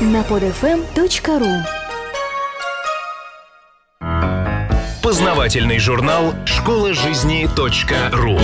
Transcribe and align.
на 0.00 0.22
podfm.ru 0.22 1.62
Познавательный 5.02 5.78
журнал 5.78 6.32
«Школа 6.46 6.94
жизни 6.94 7.46
.ру» 8.12 8.38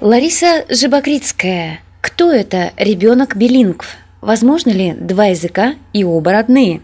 Лариса 0.00 0.66
Жабокритская. 0.68 1.80
Кто 2.02 2.30
это 2.30 2.72
ребенок 2.76 3.36
билингв? 3.36 3.96
Возможно 4.20 4.70
ли 4.70 4.92
два 4.92 5.26
языка 5.26 5.74
и 5.94 6.04
оба 6.04 6.32
родные? 6.32 6.82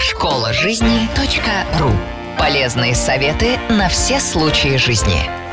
Школа 0.00 0.52
жизни 0.52 1.08
.ру 1.78 1.90
Полезные 2.38 2.94
советы 2.94 3.56
на 3.68 3.88
все 3.88 4.18
случаи 4.18 4.76
жизни. 4.78 5.45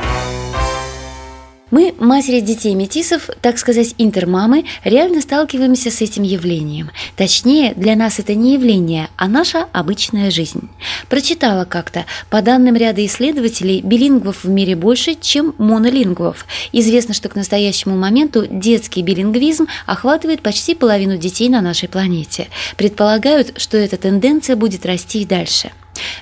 Мы, 1.74 1.92
матери 1.98 2.38
детей 2.38 2.72
метисов, 2.76 3.28
так 3.40 3.58
сказать, 3.58 3.96
интермамы, 3.98 4.64
реально 4.84 5.20
сталкиваемся 5.20 5.90
с 5.90 6.00
этим 6.02 6.22
явлением. 6.22 6.92
Точнее, 7.16 7.74
для 7.74 7.96
нас 7.96 8.20
это 8.20 8.36
не 8.36 8.52
явление, 8.52 9.08
а 9.16 9.26
наша 9.26 9.66
обычная 9.72 10.30
жизнь. 10.30 10.68
Прочитала 11.08 11.64
как-то, 11.64 12.04
по 12.30 12.42
данным 12.42 12.76
ряда 12.76 13.04
исследователей, 13.04 13.80
билингвов 13.80 14.44
в 14.44 14.48
мире 14.48 14.76
больше, 14.76 15.16
чем 15.20 15.52
монолингвов. 15.58 16.46
Известно, 16.70 17.12
что 17.12 17.28
к 17.28 17.34
настоящему 17.34 17.96
моменту 17.96 18.46
детский 18.48 19.02
билингвизм 19.02 19.66
охватывает 19.84 20.42
почти 20.42 20.76
половину 20.76 21.16
детей 21.16 21.48
на 21.48 21.60
нашей 21.60 21.88
планете. 21.88 22.46
Предполагают, 22.76 23.60
что 23.60 23.76
эта 23.76 23.96
тенденция 23.96 24.54
будет 24.54 24.86
расти 24.86 25.22
и 25.22 25.26
дальше. 25.26 25.72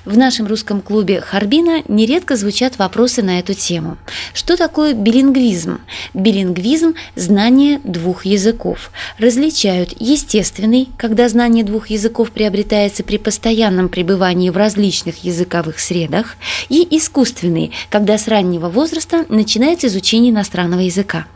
В 0.05 0.17
нашем 0.17 0.47
русском 0.47 0.81
клубе 0.81 1.21
Харбина 1.21 1.83
нередко 1.87 2.35
звучат 2.35 2.77
вопросы 2.77 3.21
на 3.21 3.39
эту 3.39 3.53
тему. 3.53 3.97
Что 4.33 4.57
такое 4.57 4.93
билингвизм? 4.93 5.79
Билингвизм– 6.13 6.93
знание 7.15 7.79
двух 7.83 8.25
языков. 8.25 8.91
Различают 9.17 9.93
естественный, 9.99 10.89
когда 10.97 11.29
знание 11.29 11.63
двух 11.63 11.87
языков 11.87 12.31
приобретается 12.31 13.03
при 13.03 13.17
постоянном 13.17 13.89
пребывании 13.89 14.49
в 14.49 14.57
различных 14.57 15.23
языковых 15.23 15.79
средах, 15.79 16.35
и 16.69 16.87
искусственный, 16.97 17.71
когда 17.89 18.17
с 18.17 18.27
раннего 18.27 18.69
возраста 18.69 19.25
начинается 19.29 19.87
изучение 19.87 20.31
иностранного 20.31 20.81
языка. 20.81 21.27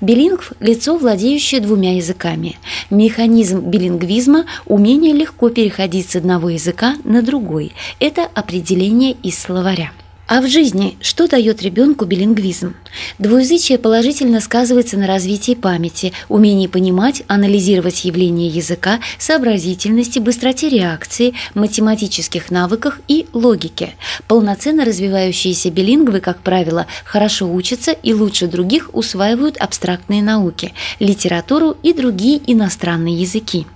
Билингв– 0.00 0.52
лицо, 0.60 0.96
владеющее 0.96 1.60
двумя 1.60 1.96
языками. 1.96 2.56
Механизм 2.90 3.60
билингвизма– 3.60 4.44
умение 4.66 5.12
легко 5.12 5.48
переходить 5.48 6.10
с 6.10 6.16
одного 6.16 6.50
языка 6.50 6.96
на 7.04 7.22
другой. 7.22 7.72
Это 8.00 8.24
определение 8.34 9.12
из 9.12 9.38
словаря. 9.38 9.92
А 10.26 10.40
в 10.40 10.48
жизни 10.48 10.96
что 11.02 11.28
дает 11.28 11.60
ребенку 11.60 12.06
билингвизм? 12.06 12.74
Двуязычие 13.18 13.78
положительно 13.78 14.40
сказывается 14.40 14.96
на 14.96 15.06
развитии 15.06 15.54
памяти, 15.54 16.14
умении 16.30 16.66
понимать, 16.66 17.22
анализировать 17.28 18.06
явления 18.06 18.48
языка, 18.48 19.00
сообразительности, 19.18 20.20
быстроте 20.20 20.70
реакции, 20.70 21.34
математических 21.54 22.50
навыках 22.50 23.00
и 23.06 23.26
логике. 23.34 23.96
Полноценно 24.26 24.86
развивающиеся 24.86 25.70
билингвы, 25.70 26.20
как 26.20 26.38
правило, 26.38 26.86
хорошо 27.04 27.52
учатся 27.52 27.92
и 27.92 28.14
лучше 28.14 28.46
других 28.46 28.88
усваивают 28.94 29.58
абстрактные 29.58 30.22
науки, 30.22 30.72
литературу 31.00 31.76
и 31.82 31.92
другие 31.92 32.40
иностранные 32.50 33.14
языки. 33.14 33.66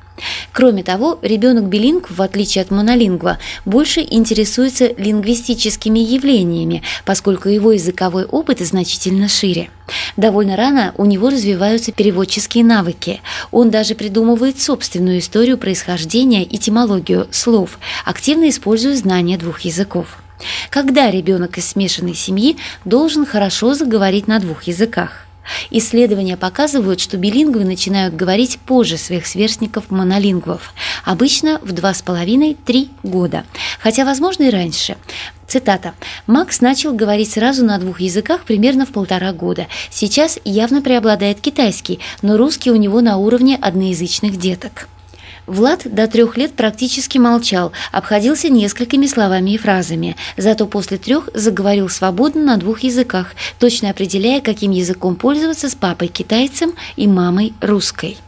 Кроме 0.53 0.83
того, 0.83 1.19
ребенок 1.23 1.65
билингв, 1.65 2.11
в 2.11 2.23
отличие 2.23 2.63
от 2.63 2.71
монолингва, 2.71 3.39
больше 3.65 4.01
интересуется 4.01 4.93
лингвистическими 4.97 5.99
явлениями, 5.99 6.83
поскольку 7.05 7.49
его 7.49 7.73
языковой 7.73 8.25
опыт 8.25 8.61
значительно 8.61 9.29
шире. 9.29 9.71
Довольно 10.17 10.57
рано 10.57 10.95
у 10.97 11.05
него 11.05 11.31
развиваются 11.31 11.93
переводческие 11.93 12.65
навыки. 12.65 13.21
Он 13.51 13.71
даже 13.71 13.95
придумывает 13.95 14.61
собственную 14.61 15.21
историю 15.21 15.59
происхождения, 15.59 16.45
этимологию 16.45 17.29
слов, 17.31 17.79
активно 18.05 18.49
используя 18.49 18.97
знания 18.97 19.39
двух 19.39 19.61
языков. 19.61 20.19
Когда 20.71 21.11
ребенок 21.11 21.59
из 21.59 21.69
смешанной 21.69 22.15
семьи 22.15 22.57
должен 22.85 23.27
хорошо 23.27 23.75
заговорить 23.75 24.29
на 24.29 24.39
двух 24.39 24.65
языках? 24.65 25.28
Исследования 25.71 26.37
показывают, 26.37 27.01
что 27.01 27.17
билингвы 27.17 27.65
начинают 27.65 28.15
говорить 28.15 28.59
позже 28.59 28.97
своих 28.97 29.27
сверстников-монолингвов, 29.27 30.75
обычно 31.05 31.59
в 31.63 31.73
2,5-3 31.73 32.89
года, 33.03 33.45
хотя, 33.81 34.05
возможно, 34.05 34.45
и 34.45 34.51
раньше. 34.51 34.97
Цитата. 35.47 35.95
«Макс 36.27 36.61
начал 36.61 36.93
говорить 36.93 37.33
сразу 37.33 37.65
на 37.65 37.79
двух 37.79 38.01
языках 38.01 38.45
примерно 38.45 38.85
в 38.85 38.91
полтора 38.91 39.33
года. 39.33 39.67
Сейчас 39.91 40.39
явно 40.45 40.83
преобладает 40.83 41.41
китайский, 41.41 42.01
но 42.21 42.37
русский 42.37 42.71
у 42.71 42.77
него 42.77 43.01
на 43.01 43.17
уровне 43.17 43.57
одноязычных 43.57 44.37
деток». 44.37 44.89
Влад 45.49 45.87
до 45.87 46.07
трех 46.07 46.37
лет 46.37 46.53
практически 46.53 47.17
молчал, 47.17 47.73
обходился 47.91 48.51
несколькими 48.51 49.07
словами 49.07 49.53
и 49.53 49.59
фразами, 49.59 50.15
зато 50.37 50.67
после 50.67 50.99
трех 50.99 51.31
заговорил 51.33 51.89
свободно 51.89 52.43
на 52.43 52.57
двух 52.59 52.81
языках, 52.81 53.33
точно 53.59 53.89
определяя, 53.89 54.43
каким 54.43 54.73
языком 54.73 55.17
пользоваться 55.17 55.71
с 55.71 55.75
папой 55.75 56.09
китайцем 56.09 56.75
и 56.97 57.09
мамой 57.09 57.55
русской. 57.63 58.19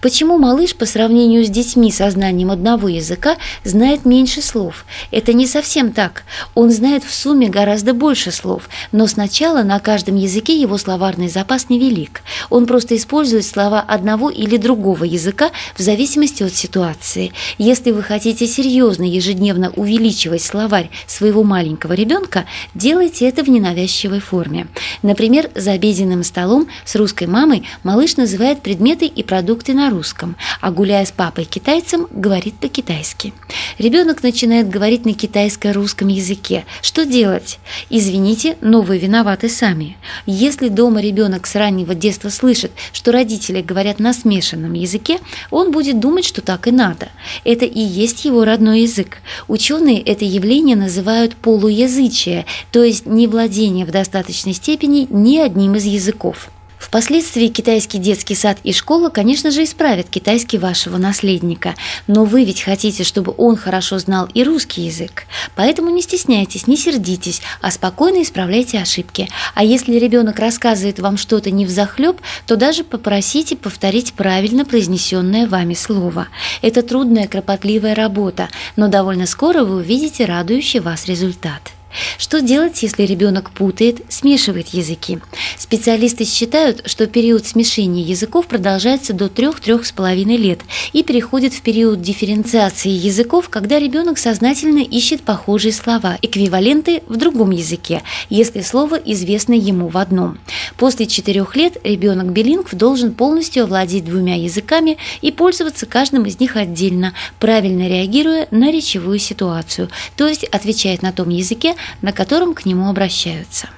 Почему 0.00 0.38
малыш 0.38 0.74
по 0.74 0.86
сравнению 0.86 1.44
с 1.44 1.50
детьми 1.50 1.92
со 1.92 2.10
знанием 2.10 2.50
одного 2.50 2.88
языка 2.88 3.36
знает 3.64 4.04
меньше 4.04 4.40
слов? 4.40 4.86
Это 5.10 5.32
не 5.32 5.46
совсем 5.46 5.92
так. 5.92 6.24
Он 6.54 6.70
знает 6.70 7.04
в 7.04 7.12
сумме 7.12 7.48
гораздо 7.48 7.92
больше 7.92 8.32
слов, 8.32 8.68
но 8.92 9.06
сначала 9.06 9.62
на 9.62 9.78
каждом 9.78 10.16
языке 10.16 10.58
его 10.58 10.78
словарный 10.78 11.28
запас 11.28 11.68
невелик. 11.68 12.22
Он 12.48 12.66
просто 12.66 12.96
использует 12.96 13.44
слова 13.44 13.80
одного 13.80 14.30
или 14.30 14.56
другого 14.56 15.04
языка 15.04 15.50
в 15.76 15.82
зависимости 15.82 16.42
от 16.42 16.54
ситуации. 16.54 17.32
Если 17.58 17.90
вы 17.90 18.02
хотите 18.02 18.46
серьезно 18.46 19.04
ежедневно 19.04 19.70
увеличивать 19.76 20.42
словарь 20.42 20.90
своего 21.06 21.44
маленького 21.44 21.92
ребенка, 21.92 22.46
делайте 22.74 23.28
это 23.28 23.42
в 23.42 23.50
ненавязчивой 23.50 24.20
форме. 24.20 24.66
Например, 25.02 25.50
за 25.54 25.72
обеденным 25.72 26.24
столом 26.24 26.68
с 26.84 26.96
русской 26.96 27.26
мамой 27.26 27.66
малыш 27.82 28.16
называет 28.16 28.62
предметы 28.62 29.06
и 29.06 29.22
продукты 29.22 29.49
продукты 29.50 29.74
на 29.74 29.90
русском, 29.90 30.36
а 30.60 30.70
гуляя 30.70 31.04
с 31.04 31.10
папой-китайцем, 31.10 32.06
говорит 32.12 32.54
по-китайски. 32.54 33.32
Ребенок 33.78 34.22
начинает 34.22 34.68
говорить 34.68 35.04
на 35.04 35.12
китайско-русском 35.12 36.06
языке. 36.06 36.66
Что 36.82 37.04
делать? 37.04 37.58
Извините, 37.90 38.56
но 38.60 38.80
вы 38.80 38.98
виноваты 38.98 39.48
сами. 39.48 39.96
Если 40.24 40.68
дома 40.68 41.00
ребенок 41.00 41.48
с 41.48 41.56
раннего 41.56 41.96
детства 41.96 42.28
слышит, 42.28 42.70
что 42.92 43.10
родители 43.10 43.60
говорят 43.60 43.98
на 43.98 44.12
смешанном 44.12 44.74
языке, 44.74 45.18
он 45.50 45.72
будет 45.72 45.98
думать, 45.98 46.24
что 46.24 46.42
так 46.42 46.68
и 46.68 46.70
надо. 46.70 47.08
Это 47.42 47.64
и 47.64 47.80
есть 47.80 48.24
его 48.24 48.44
родной 48.44 48.82
язык. 48.82 49.18
Ученые 49.48 50.00
это 50.00 50.24
явление 50.24 50.76
называют 50.76 51.34
полуязычие, 51.34 52.46
то 52.70 52.84
есть 52.84 53.04
невладение 53.04 53.84
в 53.84 53.90
достаточной 53.90 54.52
степени 54.52 55.08
ни 55.10 55.38
одним 55.38 55.74
из 55.74 55.86
языков. 55.86 56.50
Впоследствии 56.80 57.48
китайский 57.48 57.98
детский 57.98 58.34
сад 58.34 58.56
и 58.64 58.72
школа, 58.72 59.10
конечно 59.10 59.50
же, 59.50 59.64
исправят 59.64 60.08
китайский 60.08 60.56
вашего 60.56 60.96
наследника, 60.96 61.74
но 62.06 62.24
вы 62.24 62.44
ведь 62.44 62.62
хотите, 62.62 63.04
чтобы 63.04 63.34
он 63.36 63.56
хорошо 63.56 63.98
знал 63.98 64.28
и 64.32 64.42
русский 64.42 64.82
язык. 64.86 65.24
Поэтому 65.54 65.90
не 65.90 66.00
стесняйтесь, 66.00 66.66
не 66.66 66.78
сердитесь, 66.78 67.42
а 67.60 67.70
спокойно 67.70 68.22
исправляйте 68.22 68.78
ошибки. 68.78 69.28
А 69.54 69.62
если 69.62 69.98
ребенок 69.98 70.38
рассказывает 70.38 70.98
вам 70.98 71.18
что-то 71.18 71.50
не 71.50 71.66
взахлеб, 71.66 72.18
то 72.46 72.56
даже 72.56 72.82
попросите 72.82 73.56
повторить 73.56 74.14
правильно 74.14 74.64
произнесенное 74.64 75.46
вами 75.46 75.74
слово. 75.74 76.28
Это 76.62 76.82
трудная, 76.82 77.28
кропотливая 77.28 77.94
работа, 77.94 78.48
но 78.76 78.88
довольно 78.88 79.26
скоро 79.26 79.64
вы 79.64 79.76
увидите 79.76 80.24
радующий 80.24 80.80
вас 80.80 81.04
результат. 81.04 81.72
Что 82.18 82.40
делать, 82.40 82.82
если 82.82 83.02
ребенок 83.02 83.50
путает, 83.50 84.00
смешивает 84.08 84.68
языки? 84.68 85.18
Специалисты 85.58 86.24
считают, 86.24 86.88
что 86.88 87.06
период 87.06 87.46
смешения 87.46 88.02
языков 88.02 88.46
продолжается 88.46 89.12
до 89.12 89.26
3-3,5 89.26 90.36
лет 90.36 90.60
и 90.92 91.02
переходит 91.02 91.52
в 91.52 91.62
период 91.62 92.00
дифференциации 92.00 92.90
языков, 92.90 93.48
когда 93.48 93.78
ребенок 93.78 94.18
сознательно 94.18 94.80
ищет 94.80 95.22
похожие 95.22 95.72
слова, 95.72 96.18
эквиваленты 96.22 97.02
в 97.08 97.16
другом 97.16 97.50
языке, 97.50 98.02
если 98.28 98.60
слово 98.62 98.96
известно 98.96 99.54
ему 99.54 99.88
в 99.88 99.98
одном. 99.98 100.38
После 100.76 101.06
4 101.06 101.46
лет 101.54 101.76
ребенок 101.82 102.32
билингв 102.32 102.74
должен 102.74 103.12
полностью 103.12 103.64
овладеть 103.64 104.04
двумя 104.04 104.36
языками 104.36 104.98
и 105.20 105.32
пользоваться 105.32 105.86
каждым 105.86 106.26
из 106.26 106.38
них 106.38 106.56
отдельно, 106.56 107.14
правильно 107.38 107.88
реагируя 107.88 108.46
на 108.50 108.70
речевую 108.70 109.18
ситуацию, 109.18 109.88
то 110.16 110.26
есть 110.26 110.44
отвечает 110.44 111.02
на 111.02 111.12
том 111.12 111.28
языке, 111.30 111.74
на 112.02 112.12
котором 112.12 112.54
к 112.54 112.64
нему 112.64 112.88
обращаются. 112.88 113.68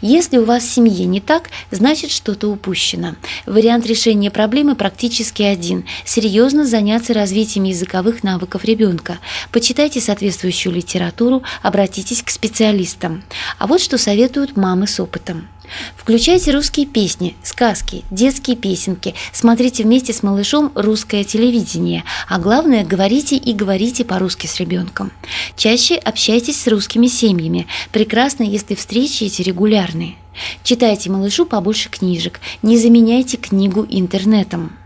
Если 0.00 0.38
у 0.38 0.44
вас 0.44 0.64
в 0.64 0.70
семье 0.70 1.04
не 1.04 1.20
так, 1.20 1.50
значит 1.70 2.10
что-то 2.10 2.48
упущено. 2.48 3.14
Вариант 3.46 3.86
решения 3.86 4.30
проблемы 4.30 4.74
практически 4.74 5.42
один– 5.42 5.84
серьезно 6.04 6.66
заняться 6.66 7.14
развитием 7.14 7.64
языковых 7.64 8.22
навыков 8.22 8.64
ребенка. 8.64 9.18
Почитайте 9.52 10.00
соответствующую 10.00 10.74
литературу, 10.74 11.42
обратитесь 11.62 12.22
к 12.22 12.30
специалистам. 12.30 13.22
А 13.58 13.66
вот 13.66 13.80
что 13.80 13.98
советуют 13.98 14.56
мамы 14.56 14.86
с 14.86 14.98
опытом. 14.98 15.48
Включайте 15.96 16.50
русские 16.52 16.86
песни, 16.86 17.36
сказки, 17.42 18.04
детские 18.10 18.56
песенки, 18.56 19.14
смотрите 19.32 19.84
вместе 19.84 20.12
с 20.12 20.22
малышом 20.22 20.72
русское 20.74 21.24
телевидение, 21.24 22.04
а 22.28 22.38
главное, 22.38 22.84
говорите 22.84 23.36
и 23.36 23.52
говорите 23.52 24.04
по-русски 24.04 24.46
с 24.46 24.58
ребенком. 24.58 25.12
Чаще 25.56 25.94
общайтесь 25.96 26.60
с 26.60 26.66
русскими 26.66 27.06
семьями. 27.06 27.66
Прекрасно, 27.92 28.42
если 28.42 28.74
встречи 28.74 29.24
эти 29.24 29.42
регулярные. 29.42 30.16
Читайте 30.62 31.10
малышу 31.10 31.44
побольше 31.44 31.90
книжек, 31.90 32.40
не 32.62 32.78
заменяйте 32.78 33.36
книгу 33.36 33.86
интернетом. 33.88 34.79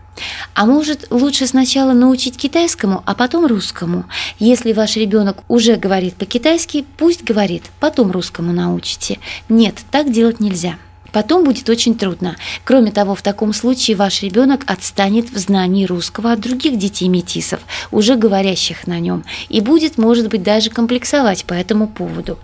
А 0.53 0.65
может, 0.65 1.07
лучше 1.09 1.47
сначала 1.47 1.93
научить 1.93 2.37
китайскому, 2.37 3.03
а 3.05 3.15
потом 3.15 3.45
русскому? 3.45 4.05
Если 4.39 4.73
ваш 4.73 4.95
ребенок 4.95 5.43
уже 5.47 5.75
говорит 5.75 6.15
по-китайски, 6.15 6.85
пусть 6.97 7.23
говорит, 7.23 7.63
потом 7.79 8.11
русскому 8.11 8.53
научите. 8.53 9.19
Нет, 9.49 9.75
так 9.91 10.11
делать 10.11 10.39
нельзя. 10.39 10.77
Потом 11.15 11.45
будет 11.45 11.69
очень 11.69 11.95
трудно. 11.97 12.35
Кроме 12.65 12.91
того, 12.91 13.15
в 13.15 13.21
таком 13.21 13.53
случае 13.53 13.95
ваш 13.95 14.21
ребенок 14.21 14.63
отстанет 14.67 15.29
в 15.29 15.37
знании 15.37 15.85
русского 15.85 16.33
от 16.33 16.41
других 16.41 16.77
детей 16.77 17.07
метисов, 17.07 17.61
уже 17.89 18.17
говорящих 18.17 18.85
на 18.85 18.99
нем, 18.99 19.23
и 19.47 19.61
будет, 19.61 19.97
может 19.97 20.27
быть, 20.27 20.43
даже 20.43 20.69
комплексовать 20.69 21.45
по 21.45 21.53
этому 21.53 21.87
поводу. 21.87 22.37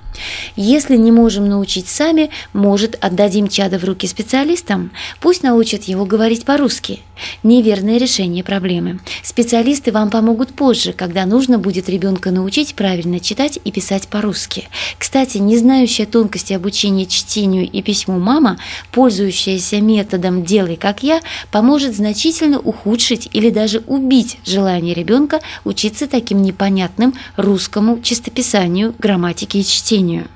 Если 0.55 0.95
не 0.95 1.11
можем 1.11 1.49
научить 1.49 1.89
сами, 1.89 2.29
может, 2.53 2.97
отдадим 3.03 3.49
чадо 3.49 3.77
в 3.77 3.83
руки 3.83 4.07
специалистам? 4.07 4.91
Пусть 5.19 5.43
научат 5.43 5.83
его 5.83 6.05
говорить 6.05 6.45
по-русски. 6.45 7.01
Неверное 7.43 7.97
решение 7.97 8.43
проблемы. 8.43 8.99
Специалисты 9.23 9.91
вам 9.91 10.11
помогут 10.11 10.49
позже, 10.49 10.93
когда 10.93 11.25
нужно 11.25 11.57
будет 11.57 11.89
ребенка 11.89 12.29
научить 12.29 12.75
правильно 12.75 13.19
читать 13.19 13.57
и 13.63 13.71
писать 13.71 14.07
по-русски. 14.09 14.69
Кстати, 14.99 15.39
не 15.39 15.57
знающая 15.57 16.05
тонкости 16.05 16.53
обучения 16.53 17.07
чтению 17.07 17.67
и 17.67 17.81
письму 17.81 18.19
мама, 18.19 18.59
пользующаяся 18.91 19.81
методом 19.81 20.45
«делай 20.45 20.75
как 20.75 21.01
я», 21.01 21.19
поможет 21.49 21.95
значительно 21.95 22.59
ухудшить 22.59 23.27
или 23.33 23.49
даже 23.49 23.79
убить 23.87 24.37
желание 24.45 24.93
ребенка 24.93 25.39
учиться 25.63 26.07
таким 26.07 26.43
непонятным 26.43 27.15
русскому 27.37 28.01
чистописанию, 28.03 28.93
грамматике 28.99 29.61
и 29.61 29.65
чтению. 29.65 30.27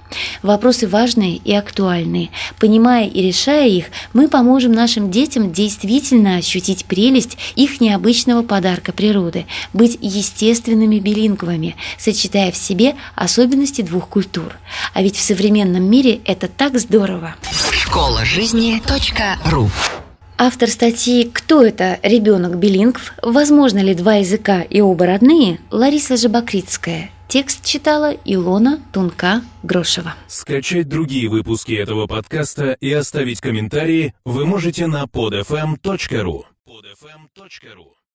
Вопросы 0.43 0.87
важные 0.87 1.37
и 1.37 1.53
актуальные. 1.53 2.29
Понимая 2.59 3.07
и 3.07 3.21
решая 3.21 3.67
их, 3.67 3.85
мы 4.13 4.27
поможем 4.27 4.71
нашим 4.71 5.11
детям 5.11 5.51
действительно 5.51 6.37
ощутить 6.37 6.85
прелесть 6.95 7.37
их 7.55 7.81
необычного 7.81 8.41
подарка 8.41 8.93
природы, 8.93 9.45
быть 9.73 9.97
естественными 10.01 10.99
билингвами, 10.99 11.75
сочетая 11.97 12.53
в 12.53 12.57
себе 12.57 12.95
особенности 13.15 13.81
двух 13.81 14.07
культур. 14.07 14.55
А 14.93 15.01
ведь 15.01 15.17
в 15.17 15.21
современном 15.21 15.83
мире 15.83 16.21
это 16.23 16.47
так 16.47 16.79
здорово. 16.79 17.35
Школа 17.71 18.23
жизни 18.23 18.81
.ру 19.51 19.69
Автор 20.37 20.69
статьи 20.69 21.29
«Кто 21.31 21.63
это 21.63 21.99
ребенок 22.01 22.57
билингв? 22.57 23.13
Возможно 23.21 23.79
ли 23.79 23.93
два 23.93 24.15
языка 24.15 24.61
и 24.61 24.81
оба 24.81 25.05
родные?» 25.05 25.59
Лариса 25.71 26.17
Жабокритская. 26.17 27.09
Текст 27.27 27.65
читала 27.65 28.13
Илона 28.23 28.79
Тунка-Грошева. 28.93 30.13
Скачать 30.27 30.87
другие 30.87 31.27
выпуски 31.29 31.73
этого 31.73 32.05
подкаста 32.05 32.77
и 32.79 32.91
оставить 32.91 33.41
комментарии 33.41 34.13
вы 34.25 34.45
можете 34.45 34.87
на 34.87 35.03
podfm.ru. 35.05 36.45
podfm.ru 36.75 38.04